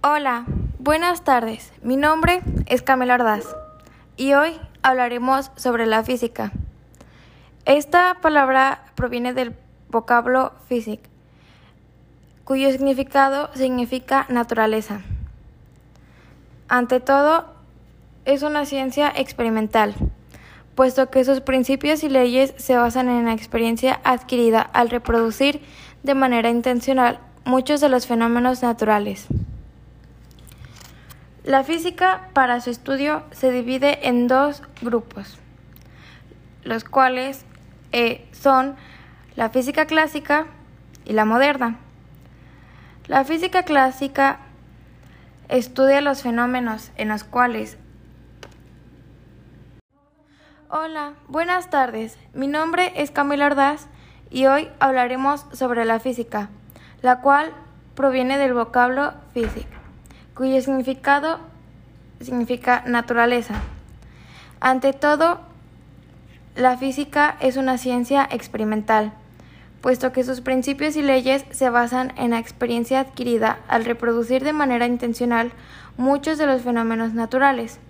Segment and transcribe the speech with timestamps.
[0.00, 0.44] Hola,
[0.78, 1.72] buenas tardes.
[1.82, 3.56] Mi nombre es Camila Ordaz
[4.16, 6.52] y hoy hablaremos sobre la física.
[7.64, 9.56] Esta palabra proviene del
[9.90, 11.00] vocablo physic,
[12.44, 15.00] cuyo significado significa naturaleza.
[16.68, 17.46] Ante todo,
[18.24, 19.96] es una ciencia experimental,
[20.76, 25.60] puesto que sus principios y leyes se basan en la experiencia adquirida al reproducir
[26.04, 29.26] de manera intencional muchos de los fenómenos naturales.
[31.48, 35.38] La física para su estudio se divide en dos grupos,
[36.62, 37.46] los cuales
[37.90, 38.76] eh, son
[39.34, 40.44] la física clásica
[41.06, 41.78] y la moderna.
[43.06, 44.40] La física clásica
[45.48, 47.78] estudia los fenómenos en los cuales
[50.68, 52.18] Hola, buenas tardes.
[52.34, 53.86] Mi nombre es Camila Ordaz
[54.28, 56.50] y hoy hablaremos sobre la física,
[57.00, 57.54] la cual
[57.94, 59.78] proviene del vocablo física
[60.38, 61.40] cuyo significado
[62.20, 63.56] significa naturaleza.
[64.60, 65.40] Ante todo,
[66.54, 69.12] la física es una ciencia experimental,
[69.80, 74.52] puesto que sus principios y leyes se basan en la experiencia adquirida al reproducir de
[74.52, 75.50] manera intencional
[75.96, 77.80] muchos de los fenómenos naturales.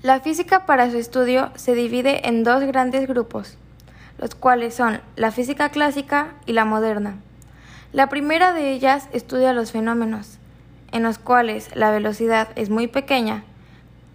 [0.00, 3.58] La física para su estudio se divide en dos grandes grupos,
[4.16, 7.18] los cuales son la física clásica y la moderna.
[7.92, 10.38] La primera de ellas estudia los fenómenos,
[10.92, 13.44] en los cuales la velocidad es muy pequeña,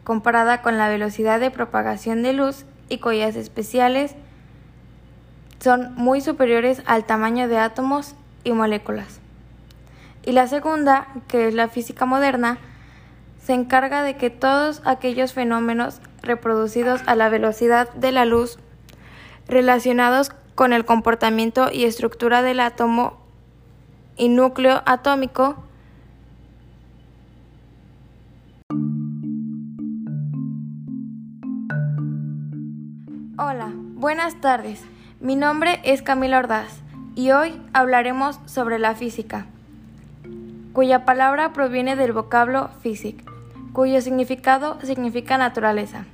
[0.03, 4.15] comparada con la velocidad de propagación de luz y cuyas especiales
[5.59, 9.19] son muy superiores al tamaño de átomos y moléculas.
[10.25, 12.57] Y la segunda, que es la física moderna,
[13.43, 18.57] se encarga de que todos aquellos fenómenos reproducidos a la velocidad de la luz
[19.47, 23.26] relacionados con el comportamiento y estructura del átomo
[24.17, 25.63] y núcleo atómico
[33.39, 34.83] Hola, buenas tardes.
[35.19, 36.79] Mi nombre es Camila Ordaz
[37.15, 39.45] y hoy hablaremos sobre la física,
[40.73, 43.23] cuya palabra proviene del vocablo physic,
[43.73, 46.05] cuyo significado significa naturaleza.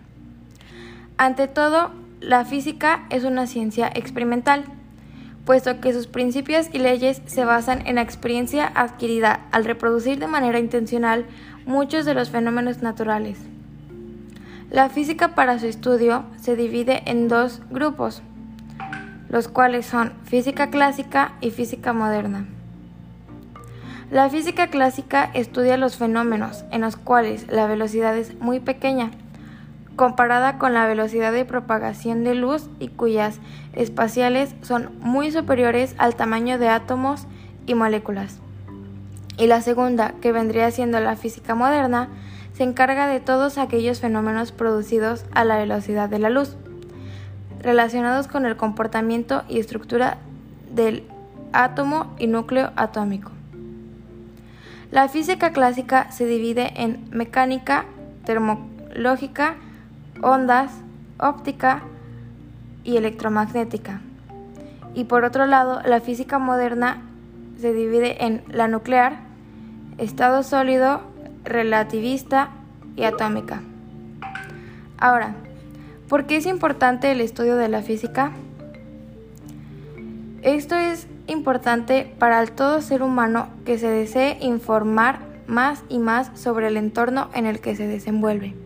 [1.17, 4.65] Ante todo, la física es una ciencia experimental
[5.45, 10.27] puesto que sus principios y leyes se basan en la experiencia adquirida al reproducir de
[10.27, 11.25] manera intencional
[11.65, 13.37] muchos de los fenómenos naturales.
[14.69, 18.21] La física para su estudio se divide en dos grupos,
[19.29, 22.45] los cuales son física clásica y física moderna.
[24.11, 29.11] La física clásica estudia los fenómenos en los cuales la velocidad es muy pequeña,
[29.95, 33.39] comparada con la velocidad de propagación de luz y cuyas
[33.73, 37.27] espaciales son muy superiores al tamaño de átomos
[37.65, 38.39] y moléculas.
[39.37, 42.09] Y la segunda, que vendría siendo la física moderna,
[42.53, 46.55] se encarga de todos aquellos fenómenos producidos a la velocidad de la luz,
[47.61, 50.17] relacionados con el comportamiento y estructura
[50.71, 51.03] del
[51.51, 53.31] átomo y núcleo atómico.
[54.91, 57.85] La física clásica se divide en mecánica,
[58.25, 59.55] termológica,
[60.21, 60.71] ondas,
[61.19, 61.83] óptica
[62.83, 64.01] y electromagnética.
[64.93, 67.01] Y por otro lado, la física moderna
[67.59, 69.19] se divide en la nuclear,
[69.97, 71.01] estado sólido,
[71.43, 72.49] relativista
[72.95, 73.61] y atómica.
[74.97, 75.33] Ahora,
[76.07, 78.31] ¿por qué es importante el estudio de la física?
[80.41, 86.67] Esto es importante para todo ser humano que se desee informar más y más sobre
[86.67, 88.62] el entorno en el que se desenvuelve.